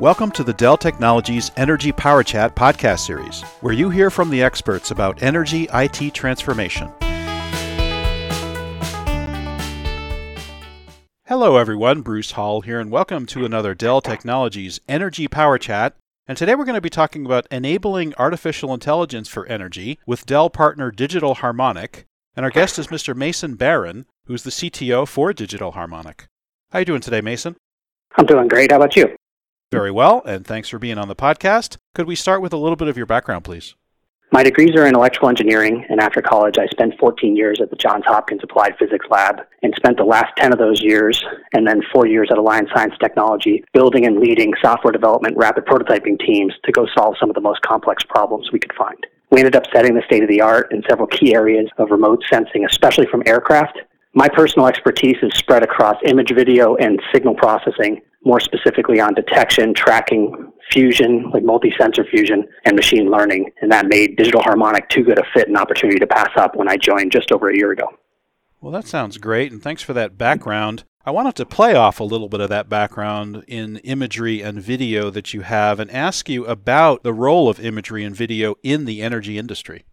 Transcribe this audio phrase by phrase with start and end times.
[0.00, 4.42] Welcome to the Dell Technologies Energy Power Chat podcast series, where you hear from the
[4.42, 6.90] experts about energy IT transformation.
[11.26, 12.00] Hello, everyone.
[12.00, 15.96] Bruce Hall here, and welcome to another Dell Technologies Energy Power Chat.
[16.26, 20.48] And today we're going to be talking about enabling artificial intelligence for energy with Dell
[20.48, 22.06] partner Digital Harmonic.
[22.34, 23.14] And our guest is Mr.
[23.14, 26.26] Mason Baron, who's the CTO for Digital Harmonic.
[26.70, 27.56] How are you doing today, Mason?
[28.16, 28.70] I'm doing great.
[28.70, 29.14] How about you?
[29.72, 31.76] Very well, and thanks for being on the podcast.
[31.94, 33.76] Could we start with a little bit of your background, please?
[34.32, 37.76] My degrees are in electrical engineering, and after college, I spent 14 years at the
[37.76, 41.82] Johns Hopkins Applied Physics Lab and spent the last 10 of those years and then
[41.92, 46.72] four years at Alliance Science Technology building and leading software development rapid prototyping teams to
[46.72, 49.06] go solve some of the most complex problems we could find.
[49.30, 52.24] We ended up setting the state of the art in several key areas of remote
[52.28, 53.78] sensing, especially from aircraft.
[54.14, 59.72] My personal expertise is spread across image, video, and signal processing, more specifically on detection,
[59.74, 63.50] tracking, fusion, like multi-sensor fusion, and machine learning.
[63.62, 66.68] And that made Digital Harmonic too good a fit and opportunity to pass up when
[66.68, 67.88] I joined just over a year ago.
[68.60, 70.84] Well, that sounds great, and thanks for that background.
[71.02, 75.08] I wanted to play off a little bit of that background in imagery and video
[75.08, 79.00] that you have and ask you about the role of imagery and video in the
[79.00, 79.86] energy industry.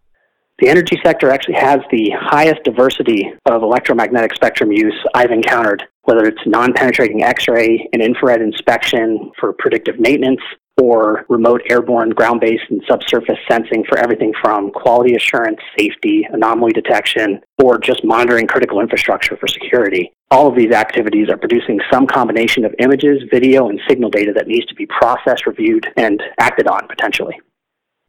[0.60, 6.26] The energy sector actually has the highest diversity of electromagnetic spectrum use I've encountered, whether
[6.26, 10.40] it's non penetrating X ray and infrared inspection for predictive maintenance,
[10.82, 16.72] or remote airborne ground based and subsurface sensing for everything from quality assurance, safety, anomaly
[16.72, 20.14] detection, or just monitoring critical infrastructure for security.
[20.32, 24.48] All of these activities are producing some combination of images, video, and signal data that
[24.48, 27.38] needs to be processed, reviewed, and acted on potentially.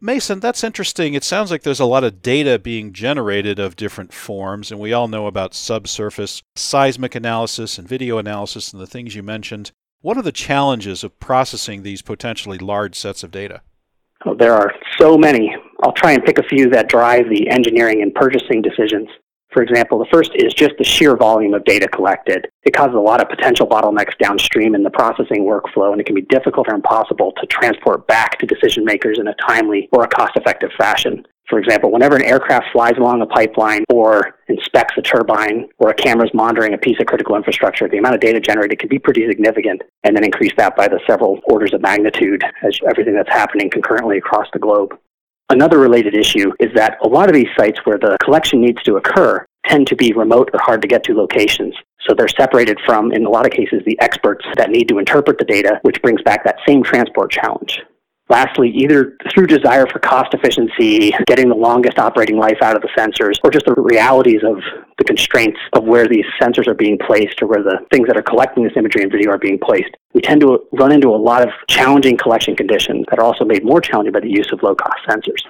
[0.01, 1.15] Mason, that's interesting.
[1.15, 4.93] It sounds like there's a lot of data being generated of different forms, and we
[4.93, 9.73] all know about subsurface seismic analysis and video analysis and the things you mentioned.
[10.01, 13.63] What are the challenges of processing these potentially large sets of data?
[14.25, 15.53] Oh, there are so many.
[15.83, 19.09] I'll try and pick a few that drive the engineering and purchasing decisions.
[19.51, 22.49] For example, the first is just the sheer volume of data collected.
[22.65, 26.15] It causes a lot of potential bottlenecks downstream in the processing workflow, and it can
[26.15, 30.09] be difficult or impossible to transport back to decision makers in a timely or a
[30.09, 31.27] cost effective fashion.
[31.49, 35.95] For example, whenever an aircraft flies along a pipeline or inspects a turbine or a
[35.95, 38.99] camera is monitoring a piece of critical infrastructure, the amount of data generated can be
[38.99, 43.31] pretty significant and then increase that by the several orders of magnitude as everything that's
[43.31, 44.99] happening concurrently across the globe.
[45.51, 48.97] Another related issue is that a lot of these sites where the collection needs to
[48.97, 51.75] occur tend to be remote or hard to get to locations.
[52.07, 55.39] So they're separated from, in a lot of cases, the experts that need to interpret
[55.39, 57.81] the data, which brings back that same transport challenge.
[58.29, 62.89] Lastly, either through desire for cost efficiency, getting the longest operating life out of the
[62.97, 64.59] sensors, or just the realities of
[64.99, 68.23] the constraints of where these sensors are being placed or where the things that are
[68.23, 71.43] collecting this imagery and video are being placed, we tend to run into a lot
[71.43, 74.75] of challenging collection conditions that are also made more challenging by the use of low
[74.75, 75.43] cost sensors.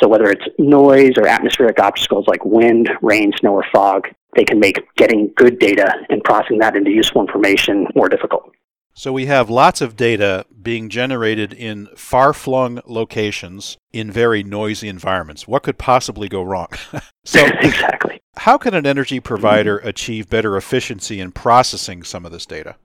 [0.00, 4.60] So whether it's noise or atmospheric obstacles like wind, rain, snow, or fog, they can
[4.60, 8.52] make getting good data and processing that into useful information more difficult.
[8.98, 14.88] So we have lots of data being generated in far flung locations in very noisy
[14.88, 15.46] environments.
[15.46, 16.68] What could possibly go wrong?
[17.24, 18.22] so exactly.
[18.38, 22.76] How can an energy provider achieve better efficiency in processing some of this data?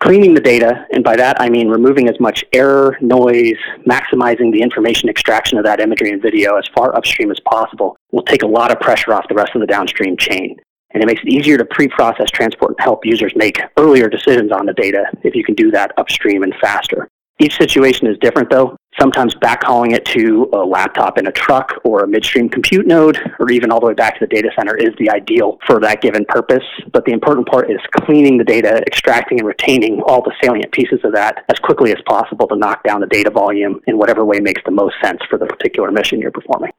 [0.00, 4.62] Cleaning the data, and by that I mean removing as much error, noise, maximizing the
[4.62, 8.46] information extraction of that imagery and video as far upstream as possible, will take a
[8.46, 10.56] lot of pressure off the rest of the downstream chain
[10.92, 14.66] and it makes it easier to pre-process, transport, and help users make earlier decisions on
[14.66, 17.08] the data if you can do that upstream and faster.
[17.38, 18.76] Each situation is different though.
[19.00, 23.50] Sometimes backhauling it to a laptop in a truck or a midstream compute node or
[23.50, 26.24] even all the way back to the data center is the ideal for that given
[26.26, 26.62] purpose.
[26.92, 31.00] But the important part is cleaning the data, extracting and retaining all the salient pieces
[31.04, 34.38] of that as quickly as possible to knock down the data volume in whatever way
[34.38, 36.70] makes the most sense for the particular mission you're performing.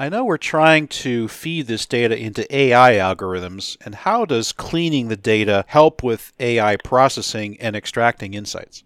[0.00, 5.08] I know we're trying to feed this data into AI algorithms, and how does cleaning
[5.08, 8.82] the data help with AI processing and extracting insights?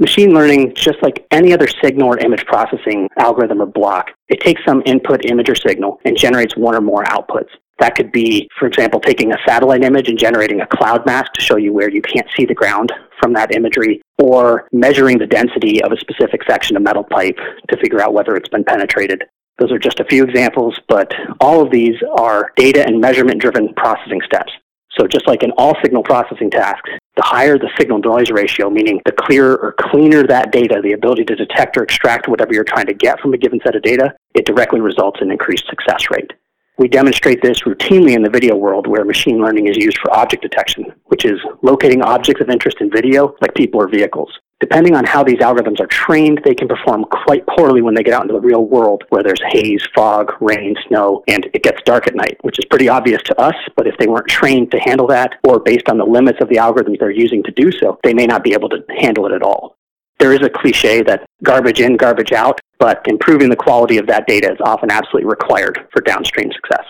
[0.00, 4.60] Machine learning, just like any other signal or image processing algorithm or block, it takes
[4.64, 7.50] some input image or signal and generates one or more outputs.
[7.78, 11.40] That could be, for example, taking a satellite image and generating a cloud mask to
[11.40, 15.80] show you where you can't see the ground from that imagery, or measuring the density
[15.84, 17.36] of a specific section of metal pipe
[17.68, 19.22] to figure out whether it's been penetrated.
[19.60, 23.74] Those are just a few examples, but all of these are data and measurement driven
[23.74, 24.50] processing steps.
[24.98, 29.00] So just like in all signal processing tasks, the higher the signal noise ratio, meaning
[29.04, 32.86] the clearer or cleaner that data, the ability to detect or extract whatever you're trying
[32.86, 36.32] to get from a given set of data, it directly results in increased success rate.
[36.80, 40.42] We demonstrate this routinely in the video world where machine learning is used for object
[40.42, 44.32] detection, which is locating objects of interest in video like people or vehicles.
[44.60, 48.14] Depending on how these algorithms are trained, they can perform quite poorly when they get
[48.14, 52.06] out into the real world where there's haze, fog, rain, snow, and it gets dark
[52.06, 53.54] at night, which is pretty obvious to us.
[53.76, 56.56] But if they weren't trained to handle that, or based on the limits of the
[56.56, 59.42] algorithms they're using to do so, they may not be able to handle it at
[59.42, 59.76] all.
[60.18, 64.26] There is a cliche that garbage in, garbage out, but improving the quality of that
[64.26, 66.84] data is often absolutely required for downstream success.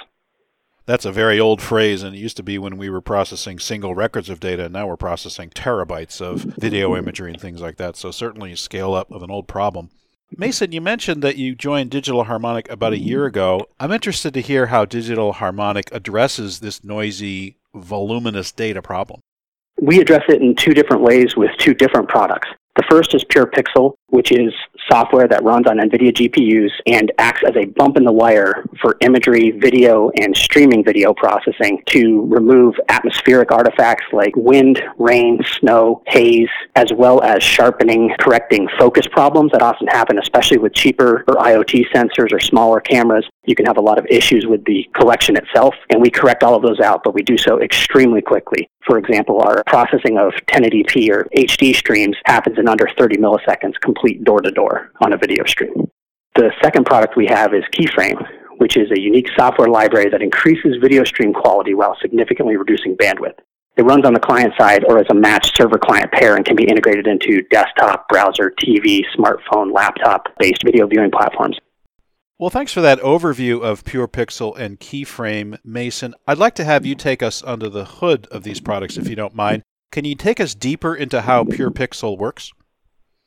[0.86, 3.94] That's a very old phrase, and it used to be when we were processing single
[3.94, 4.64] records of data.
[4.64, 7.96] and Now we're processing terabytes of video imagery and things like that.
[7.96, 9.90] So, certainly, scale up of an old problem.
[10.36, 13.66] Mason, you mentioned that you joined Digital Harmonic about a year ago.
[13.78, 19.20] I'm interested to hear how Digital Harmonic addresses this noisy, voluminous data problem.
[19.80, 22.48] We address it in two different ways with two different products.
[22.80, 24.54] The first is Pure Pixel, which is
[24.90, 28.96] software that runs on NVIDIA GPUs and acts as a bump in the wire for
[29.02, 36.48] imagery, video, and streaming video processing to remove atmospheric artifacts like wind, rain, snow, haze,
[36.74, 41.84] as well as sharpening, correcting focus problems that often happen, especially with cheaper or IoT
[41.94, 43.28] sensors or smaller cameras.
[43.44, 46.54] You can have a lot of issues with the collection itself, and we correct all
[46.54, 48.70] of those out, but we do so extremely quickly.
[48.86, 54.24] For example, our processing of 1080p or HD streams happens in under 30 milliseconds, complete
[54.24, 55.88] door to door on a video stream.
[56.34, 58.26] The second product we have is Keyframe,
[58.58, 63.38] which is a unique software library that increases video stream quality while significantly reducing bandwidth.
[63.76, 66.56] It runs on the client side or as a matched server client pair and can
[66.56, 71.58] be integrated into desktop, browser, TV, smartphone, laptop based video viewing platforms.
[72.40, 76.14] Well, thanks for that overview of Pure Pixel and Keyframe, Mason.
[76.26, 79.14] I'd like to have you take us under the hood of these products, if you
[79.14, 79.62] don't mind.
[79.92, 82.50] Can you take us deeper into how Pure Pixel works?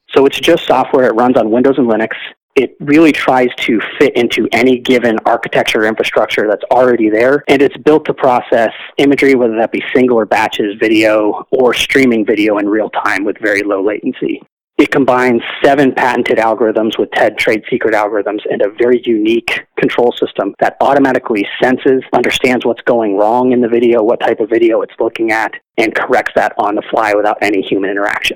[0.10, 1.06] So it's just software.
[1.06, 2.16] It runs on Windows and Linux.
[2.56, 7.44] It really tries to fit into any given architecture infrastructure that's already there.
[7.48, 12.26] And it's built to process imagery, whether that be single or batches video or streaming
[12.26, 14.42] video in real time with very low latency.
[14.78, 20.12] It combines seven patented algorithms with TED trade secret algorithms and a very unique control
[20.20, 24.82] system that automatically senses, understands what's going wrong in the video, what type of video
[24.82, 28.36] it's looking at, and corrects that on the fly without any human interaction.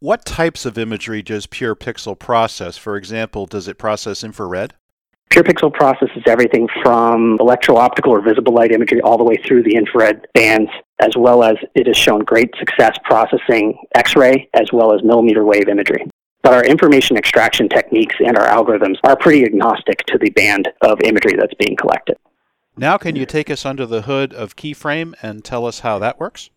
[0.00, 2.76] What types of imagery does Pure Pixel process?
[2.78, 4.74] For example, does it process infrared?
[5.30, 9.74] Pure Pixel processes everything from electro-optical or visible light imagery all the way through the
[9.74, 15.02] infrared bands, as well as it has shown great success processing X-ray as well as
[15.02, 16.06] millimeter wave imagery.
[16.42, 21.00] But our information extraction techniques and our algorithms are pretty agnostic to the band of
[21.02, 22.16] imagery that's being collected.
[22.76, 26.18] Now, can you take us under the hood of Keyframe and tell us how that
[26.18, 26.50] works?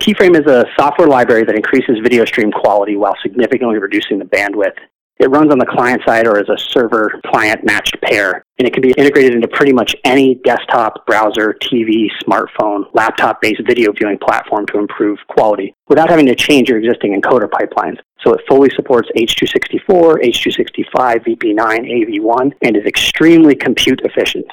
[0.00, 4.76] Keyframe is a software library that increases video stream quality while significantly reducing the bandwidth
[5.18, 8.72] it runs on the client side or as a server client matched pair, and it
[8.72, 14.18] can be integrated into pretty much any desktop, browser, TV, smartphone, laptop based video viewing
[14.18, 17.98] platform to improve quality without having to change your existing encoder pipelines.
[18.20, 20.84] So it fully supports H.264, H.265,
[21.24, 24.46] VP9, AV1, and is extremely compute efficient.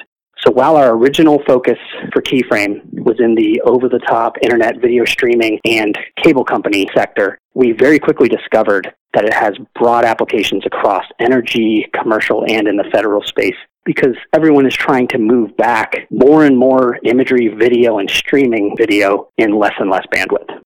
[0.46, 1.78] So while our original focus
[2.12, 7.38] for Keyframe was in the over the top internet video streaming and cable company sector,
[7.54, 12.84] we very quickly discovered that it has broad applications across energy, commercial, and in the
[12.92, 13.56] federal space
[13.86, 19.30] because everyone is trying to move back more and more imagery, video, and streaming video
[19.38, 20.62] in less and less bandwidth.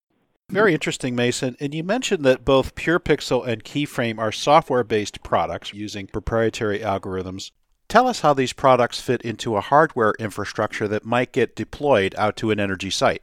[0.49, 1.56] Very interesting, Mason.
[1.59, 7.51] And you mentioned that both PurePixel and Keyframe are software based products using proprietary algorithms.
[7.89, 12.35] Tell us how these products fit into a hardware infrastructure that might get deployed out
[12.37, 13.21] to an energy site.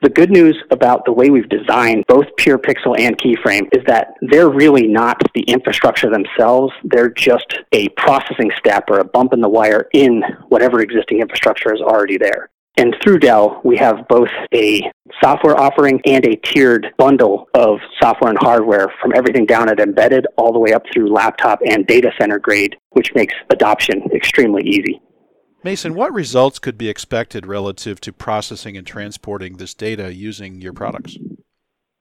[0.00, 4.14] The good news about the way we've designed both Pure Pixel and Keyframe is that
[4.22, 6.72] they're really not the infrastructure themselves.
[6.84, 11.74] They're just a processing step or a bump in the wire in whatever existing infrastructure
[11.74, 12.48] is already there.
[12.76, 14.82] And through Dell, we have both a
[15.22, 20.26] software offering and a tiered bundle of software and hardware from everything down at embedded
[20.36, 25.00] all the way up through laptop and data center grade, which makes adoption extremely easy.
[25.62, 30.72] Mason, what results could be expected relative to processing and transporting this data using your
[30.72, 31.18] products?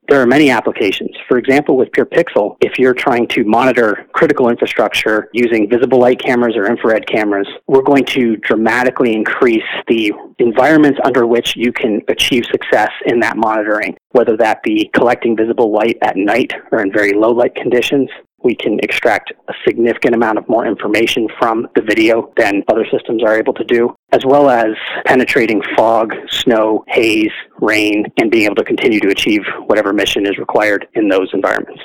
[0.07, 1.08] There are many applications.
[1.29, 6.19] For example, with Pure Pixel, if you're trying to monitor critical infrastructure using visible light
[6.19, 12.01] cameras or infrared cameras, we're going to dramatically increase the environments under which you can
[12.07, 16.91] achieve success in that monitoring, whether that be collecting visible light at night or in
[16.91, 18.09] very low light conditions,
[18.43, 23.23] we can extract a significant amount of more information from the video than other systems
[23.23, 27.31] are able to do, as well as penetrating fog, snow, haze,
[27.61, 31.81] rain, and being able to continue to achieve whatever mission is required in those environments.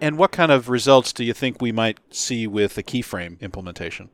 [0.00, 4.10] And what kind of results do you think we might see with the keyframe implementation?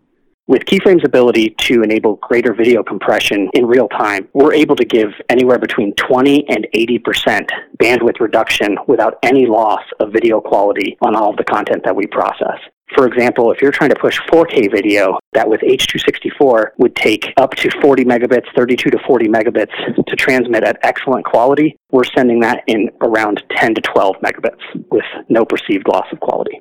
[0.50, 5.10] With Keyframe's ability to enable greater video compression in real time, we're able to give
[5.28, 7.46] anywhere between 20 and 80%
[7.80, 12.08] bandwidth reduction without any loss of video quality on all of the content that we
[12.08, 12.58] process.
[12.96, 17.54] For example, if you're trying to push 4K video, that with H.264 would take up
[17.54, 21.76] to 40 megabits, 32 to 40 megabits to transmit at excellent quality.
[21.92, 26.60] We're sending that in around 10 to 12 megabits with no perceived loss of quality.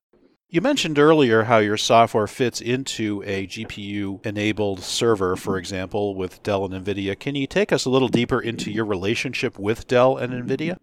[0.52, 6.42] You mentioned earlier how your software fits into a GPU enabled server, for example, with
[6.42, 7.20] Dell and NVIDIA.
[7.20, 10.78] Can you take us a little deeper into your relationship with Dell and NVIDIA?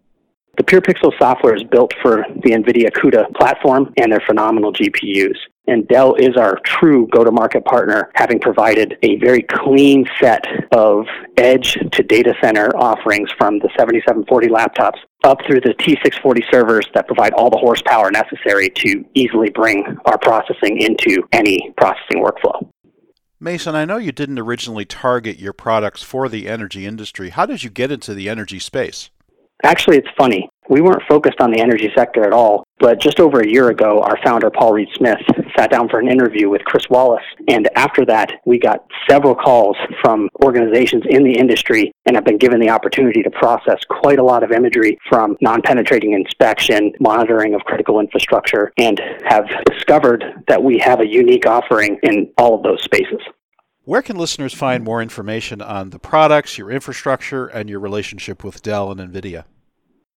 [0.55, 5.35] The PurePixel software is built for the NVIDIA CUDA platform and their phenomenal GPUs.
[5.67, 10.45] And Dell is our true go to market partner, having provided a very clean set
[10.71, 16.87] of edge to data center offerings from the 7740 laptops up through the T640 servers
[16.93, 22.69] that provide all the horsepower necessary to easily bring our processing into any processing workflow.
[23.39, 27.29] Mason, I know you didn't originally target your products for the energy industry.
[27.29, 29.11] How did you get into the energy space?
[29.63, 30.49] Actually, it's funny.
[30.69, 34.01] We weren't focused on the energy sector at all, but just over a year ago,
[34.01, 35.19] our founder, Paul Reed Smith,
[35.57, 37.23] sat down for an interview with Chris Wallace.
[37.47, 42.37] And after that, we got several calls from organizations in the industry and have been
[42.37, 47.53] given the opportunity to process quite a lot of imagery from non penetrating inspection, monitoring
[47.53, 52.63] of critical infrastructure, and have discovered that we have a unique offering in all of
[52.63, 53.21] those spaces.
[53.85, 58.61] Where can listeners find more information on the products, your infrastructure, and your relationship with
[58.61, 59.45] Dell and NVIDIA?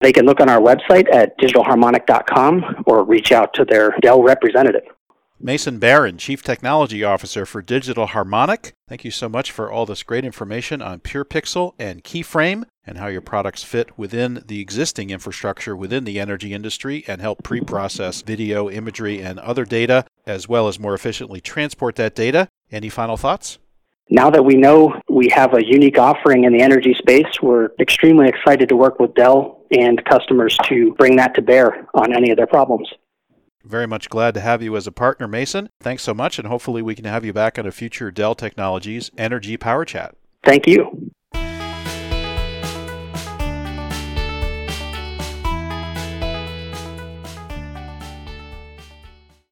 [0.01, 4.83] They can look on our website at digitalharmonic.com or reach out to their Dell representative.
[5.43, 8.73] Mason Baron, Chief Technology Officer for Digital Harmonic.
[8.87, 13.07] Thank you so much for all this great information on PurePixel and Keyframe and how
[13.07, 18.21] your products fit within the existing infrastructure within the energy industry and help pre process
[18.21, 22.47] video, imagery, and other data, as well as more efficiently transport that data.
[22.71, 23.57] Any final thoughts?
[24.13, 28.27] Now that we know we have a unique offering in the energy space, we're extremely
[28.27, 32.35] excited to work with Dell and customers to bring that to bear on any of
[32.35, 32.89] their problems.
[33.63, 35.69] Very much glad to have you as a partner, Mason.
[35.79, 39.11] Thanks so much, and hopefully we can have you back on a future Dell Technologies
[39.17, 40.13] Energy Power Chat.
[40.43, 41.09] Thank you.